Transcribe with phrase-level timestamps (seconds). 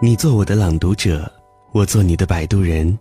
[0.00, 1.28] 你做我的朗读者，
[1.72, 2.96] 我做你的摆渡人。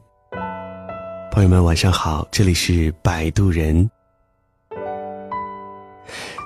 [1.32, 3.88] 朋友们，晚上好，这里是摆渡人。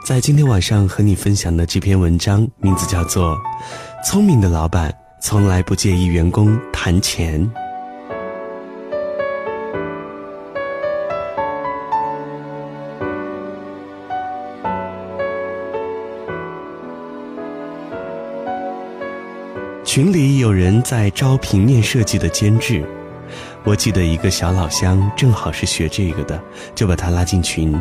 [0.06, 3.38] 在今天晚上和你分享的这篇文章，名字叫做
[4.04, 7.40] 《聪明的老板从来不介意员工谈钱》。
[19.94, 22.82] 群里有人在招平面设计的监制，
[23.66, 26.42] 我记得一个小老乡正好是学这个的，
[26.74, 27.78] 就把他拉进群。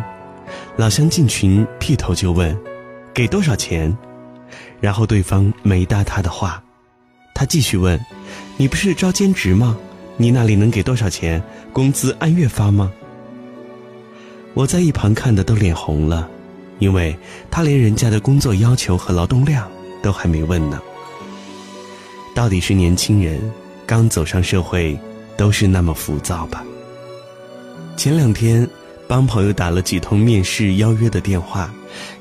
[0.77, 2.59] 老乡进群劈头就问
[3.15, 3.97] ：“给多少钱？”
[4.83, 6.61] 然后对方没搭他的话，
[7.33, 7.97] 他继续问
[8.59, 9.77] ：“你不是招兼职吗？
[10.16, 11.41] 你那里能给多少钱？
[11.73, 12.91] 工资按月发吗？”
[14.55, 16.29] 我在一旁看的都脸红了，
[16.80, 17.16] 因为
[17.52, 19.71] 他连人家的工作要求和劳动量
[20.02, 20.83] 都还没问呢。
[22.34, 23.41] 到底是年轻人
[23.87, 24.98] 刚走上社会，
[25.37, 26.65] 都是那么浮躁吧？
[27.96, 28.66] 前两天
[29.07, 31.71] 帮朋友打了几通面试邀约的电话，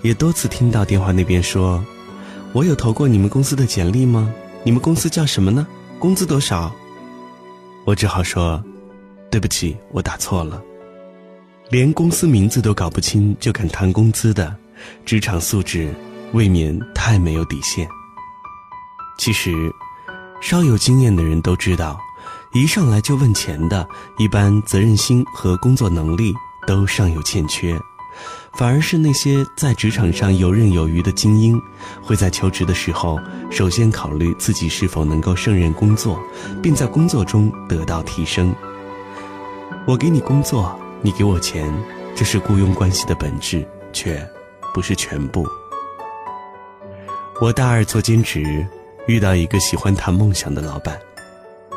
[0.01, 1.83] 也多次听到电话那边说
[2.51, 4.33] ：“我有投过你们公司的简历吗？
[4.63, 5.65] 你们公司叫什么呢？
[5.99, 6.73] 工资多少？”
[7.85, 8.61] 我只好说
[9.31, 10.61] ：“对不起，我打错了。”
[11.69, 14.53] 连公司名字都搞不清就敢谈工资的，
[15.05, 15.93] 职场素质
[16.33, 17.87] 未免太没有底线。
[19.17, 19.51] 其实。
[20.41, 21.99] 稍有经验的人都知道，
[22.53, 23.87] 一上来就问钱的，
[24.17, 26.33] 一般责任心和工作能力
[26.65, 27.79] 都尚有欠缺，
[28.53, 31.61] 反而是那些在职场上游刃有余的精英，
[32.01, 33.19] 会在求职的时候
[33.51, 36.19] 首先考虑自己是否能够胜任工作，
[36.63, 38.55] 并在工作中得到提升。
[39.85, 41.71] 我给你工作，你给我钱，
[42.15, 44.25] 这是雇佣关系的本质，却
[44.73, 45.45] 不是全部。
[47.41, 48.65] 我大二做兼职。
[49.09, 50.95] 遇到一个喜欢谈梦想的老板，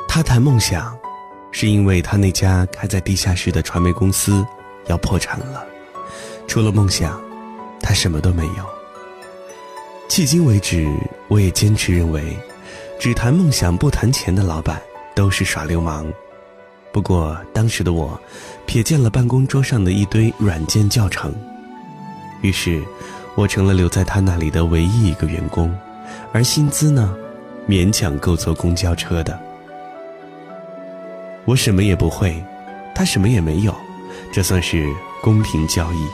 [0.07, 0.95] 他谈梦想，
[1.51, 4.45] 是因为他那家开在地下室的传媒公司
[4.89, 5.65] 要破产了，
[6.47, 7.19] 除了梦想，
[7.81, 8.67] 他什么都没有。
[10.11, 10.87] 迄今为止，
[11.29, 12.37] 我也坚持认为，
[13.01, 14.79] 只谈梦想不谈钱的老板
[15.15, 16.07] 都是耍流氓。
[16.93, 18.21] 不过当时的我，
[18.67, 21.35] 瞥见了办公桌上的一堆软件教程，
[22.43, 22.85] 于是，
[23.37, 25.75] 我成了留在他那里的唯一一个员工，
[26.33, 27.15] 而薪资呢？
[27.69, 29.39] 勉强够坐公交车的，
[31.45, 32.43] 我什么也不会，
[32.93, 33.73] 他什么也没有，
[34.33, 34.85] 这算是
[35.23, 36.07] 公平交易。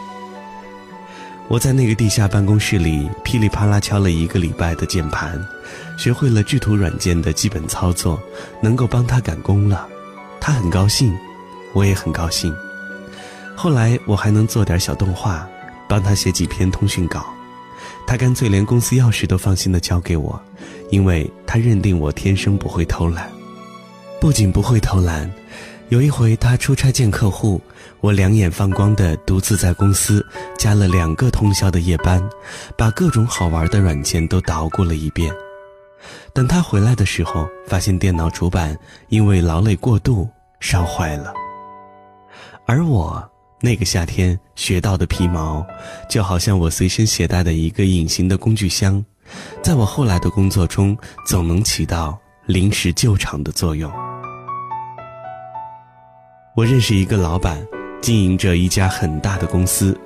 [1.48, 5.42] 我在那个地下办公室里噼里啪啦敲了一个礼拜的键盘，
[5.96, 8.20] 学会了制图软件的基本操作，
[8.60, 9.88] 能够帮他赶工了，
[10.38, 11.16] 他很高兴，
[11.72, 12.54] 我也很高兴。
[13.56, 15.48] 后来我还能做点小动画，
[15.88, 17.24] 帮他写几篇通讯稿。
[18.06, 20.40] 他干脆连公司钥匙都放心的交给我，
[20.90, 23.30] 因为他认定我天生不会偷懒。
[24.20, 25.30] 不仅不会偷懒，
[25.90, 27.60] 有一回他出差见客户，
[28.00, 30.24] 我两眼放光的独自在公司
[30.56, 32.22] 加了两个通宵的夜班，
[32.76, 35.32] 把各种好玩的软件都捣鼓了一遍。
[36.32, 38.76] 等他回来的时候，发现电脑主板
[39.08, 40.28] 因为劳累过度
[40.60, 41.34] 烧坏了，
[42.64, 43.27] 而我。
[43.60, 45.66] 那个夏天学到的皮毛，
[46.08, 49.04] 就好像我随身携带的一个隐形的工具箱，
[49.60, 50.96] 在我后来的工作中
[51.26, 53.92] 总能起到临时救场的作用。
[56.54, 57.60] 我认识一个老板，
[58.00, 59.98] 经营着一家很大的公司。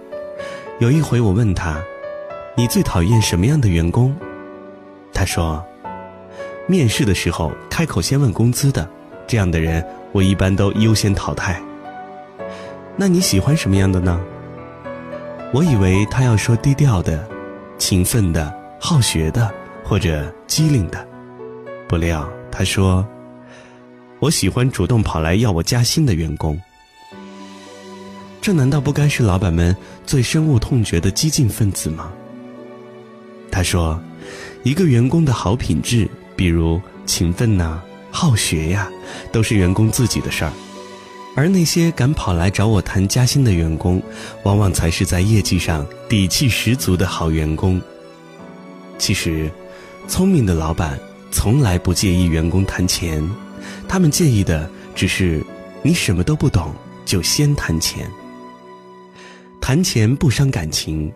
[0.80, 1.78] 有一回我问他
[2.56, 4.16] ：“你最讨厌什么样的员工？”
[5.12, 5.62] 他说
[6.66, 8.88] ：“面试的时候开口先问工资的，
[9.26, 11.62] 这样的人我一般都优先淘汰。”
[12.96, 14.20] 那你喜欢什么样的呢？
[15.52, 17.26] 我以为他要说低调的、
[17.78, 21.06] 勤奋的、好学的，或者机灵的，
[21.88, 23.06] 不料他说
[24.20, 26.60] ：“我喜欢主动跑来要我加薪的员工。”
[28.42, 29.74] 这难道不该是老板们
[30.04, 32.12] 最深恶痛绝的激进分子吗？
[33.50, 34.00] 他说
[34.64, 38.90] ：“一个员工的好品质，比如勤奋呐、好学呀，
[39.30, 40.52] 都是员工自己的事儿。”
[41.34, 44.02] 而那些敢跑来找我谈加薪的员工，
[44.42, 47.80] 往往才是在业绩上底气十足的好员工。
[48.98, 49.50] 其实，
[50.06, 50.98] 聪明的老板
[51.30, 53.26] 从来不介意员工谈钱，
[53.88, 55.42] 他们介意的只是
[55.82, 56.74] 你什么都不懂
[57.04, 58.06] 就先谈钱。
[59.60, 61.10] 谈钱不伤感情，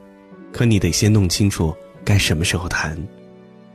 [0.53, 1.75] 可你得先弄清楚
[2.05, 2.97] 该什么时候谈。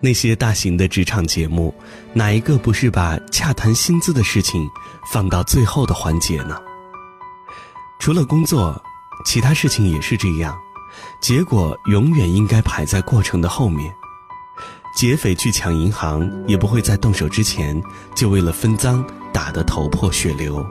[0.02, 1.74] 那些大型的职场节目，
[2.14, 4.68] 哪一个不是把洽谈薪资的事情
[5.12, 6.60] 放到最后的环节呢？
[8.00, 8.82] 除了工作，
[9.24, 10.58] 其他事情也是这样，
[11.22, 13.94] 结果永远应该排在过程的后面。
[14.98, 17.82] 劫匪去抢银行，也不会在动手之前
[18.14, 20.66] 就为了分赃打得头破血流。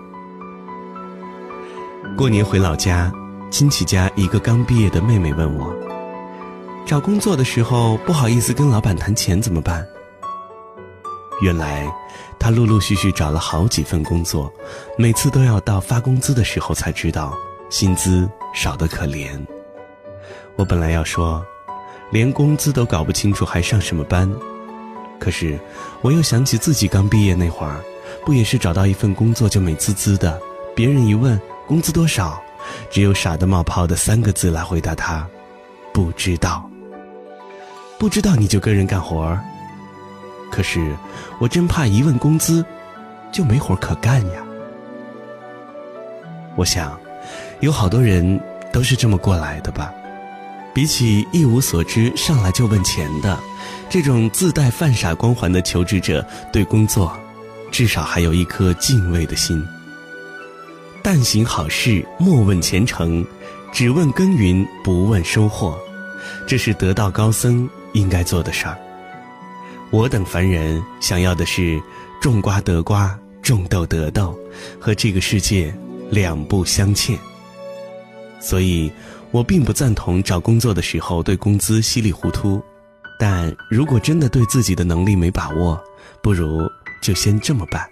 [2.18, 3.10] 过年回老家，
[3.50, 5.74] 亲戚家一个刚毕业的妹妹问我，
[6.90, 9.86] 找工作的时候不好意思跟老板谈钱怎么办？
[11.40, 11.88] 原来，
[12.36, 14.52] 他陆陆续续找了好几份工作，
[14.98, 17.32] 每次都要到发工资的时候才知道
[17.68, 19.40] 薪资少得可怜。
[20.56, 21.40] 我本来要说。
[22.10, 24.28] 连工资都搞不清楚，还上什么班？
[25.20, 25.56] 可是，
[26.02, 27.80] 我又想起自己刚毕业那会儿，
[28.26, 30.42] 不也是找到一份工作就美滋滋的？
[30.74, 32.42] 别人一问工资多少，
[32.90, 35.24] 只有傻的冒泡的三个字来回答他：
[35.92, 36.68] 不知道。
[38.00, 39.44] 不知道你就跟人干活儿？
[40.50, 40.96] 可是，
[41.38, 42.64] 我真怕一问工资，
[43.30, 44.42] 就没活可干呀。
[46.56, 46.98] 我想，
[47.60, 48.40] 有好多人
[48.72, 49.92] 都是这么过来的吧。
[50.72, 53.38] 比起一无所知上来就问钱的，
[53.90, 57.14] 这种自带犯傻光环的求职者，对工作，
[57.70, 59.62] 至少还有一颗敬畏的心。
[61.02, 63.22] 但行好事，莫问前程，
[63.70, 65.78] 只问耕耘，不问收获，
[66.46, 68.78] 这是得道高僧应该做的事儿。
[69.90, 71.80] 我等凡人想要的是
[72.20, 74.38] 种瓜得瓜，种豆得豆，
[74.78, 75.74] 和这个世界
[76.10, 77.18] 两不相欠。
[78.40, 78.90] 所以。
[79.32, 82.60] 我并不赞同找工作的时候对工资稀里糊涂，
[83.16, 85.80] 但如果真的对自己的能力没把握，
[86.20, 86.68] 不如
[87.00, 87.88] 就先这么办。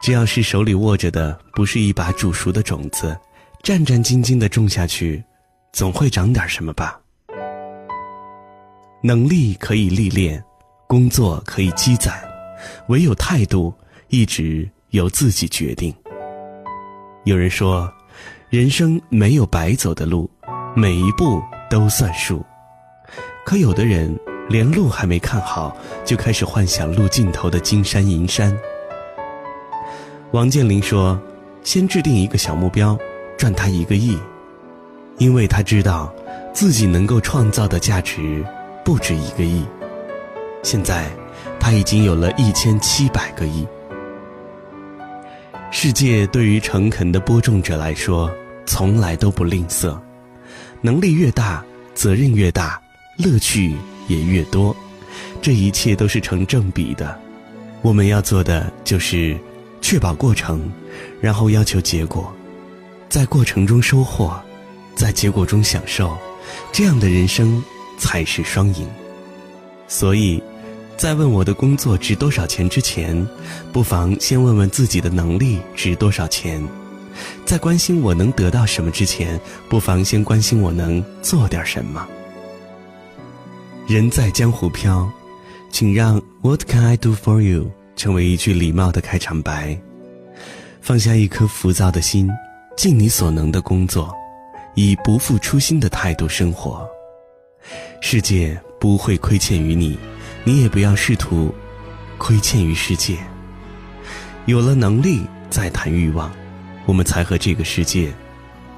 [0.00, 3.16] 只要是手里握着的不是一把煮熟的种子，
[3.62, 5.22] 战战兢兢地种下去，
[5.72, 6.98] 总会长点什么吧。
[9.00, 10.42] 能力可以历练，
[10.86, 12.14] 工作可以积攒，
[12.88, 13.72] 唯有态度
[14.08, 15.94] 一直由自己决定。
[17.24, 17.92] 有人说，
[18.50, 20.28] 人生没有白走的路。
[20.74, 22.44] 每一步都算数，
[23.44, 24.16] 可有的人
[24.48, 28.56] 连路还没看好，就开始幻想路尽头的金山银山。
[30.32, 31.20] 王健林说
[31.64, 32.96] ：“先制定一个小目标，
[33.36, 34.16] 赚他一个亿，
[35.16, 36.12] 因为他知道
[36.52, 38.44] 自己能够创造的价值
[38.88, 39.66] 不止一个亿。
[40.62, 41.10] 现在
[41.60, 43.68] 他已经有了一千七百个亿。
[45.70, 48.32] 世界对于诚恳的播种者来说，
[48.64, 49.94] 从来都不吝啬。”
[50.80, 51.62] 能力越大，
[51.94, 52.80] 责任越大，
[53.18, 53.76] 乐趣
[54.06, 54.74] 也越多，
[55.42, 57.14] 这一切都是成正比的。
[57.82, 59.36] 我们要做的就是
[59.82, 60.72] 确保过程，
[61.20, 62.32] 然后要求结果，
[63.10, 64.40] 在过程中收获，
[64.94, 66.16] 在结果中享受，
[66.72, 67.62] 这样的人生
[67.98, 68.88] 才是双赢。
[69.86, 70.42] 所以，
[70.96, 73.26] 在问我的工作值多少钱之前，
[73.72, 76.62] 不妨先问问自己的能力值多少钱。
[77.44, 82.06] 在关心我能得到什么之前，不妨先关心我能做点什么。
[83.88, 85.10] 人在江湖飘，
[85.72, 89.76] 请让 "What can I do for you" 成为一句礼貌的开场白。
[90.80, 92.30] 放下一颗浮躁的心，
[92.76, 94.14] 尽你所能的工作，
[94.74, 96.88] 以不负初心的态度生活。
[98.00, 99.98] 世界不会亏欠于你，
[100.44, 101.54] 你也不要试图
[102.16, 103.18] 亏欠于世界。
[104.46, 106.32] 有了能力，再谈欲望。
[106.86, 108.10] 我们才和这个世界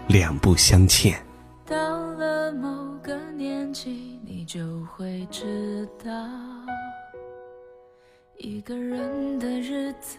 [0.08, 1.16] 两不相欠。
[1.64, 1.76] 到
[2.14, 2.68] 了某
[3.02, 6.10] 个年纪，你就会知道，
[8.38, 10.18] 一个人的日子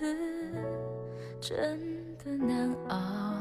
[1.41, 1.77] 真
[2.23, 3.40] 的难熬。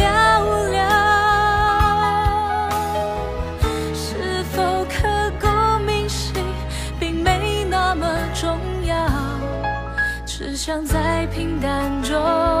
[10.51, 12.60] 只想在平淡中。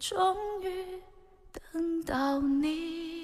[0.00, 1.02] 终于
[1.52, 3.19] 等到你。